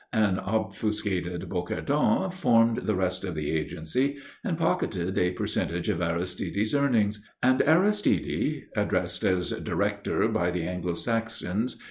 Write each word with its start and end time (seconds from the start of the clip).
An 0.13 0.39
obfuscated 0.39 1.47
Bocardon 1.47 2.31
formed 2.33 2.77
the 2.87 2.95
rest 2.95 3.23
of 3.23 3.35
the 3.35 3.51
agency 3.51 4.17
and 4.43 4.57
pocketed 4.57 5.15
a 5.15 5.29
percentage 5.33 5.89
of 5.89 6.01
Aristide's 6.01 6.73
earnings, 6.73 7.23
and 7.43 7.61
Aristide, 7.61 8.63
addressed 8.75 9.23
as 9.23 9.51
"Director" 9.51 10.27
by 10.27 10.49
the 10.49 10.63
Anglo 10.63 10.95
Saxons, 10.95 11.73
"M. 11.75 11.79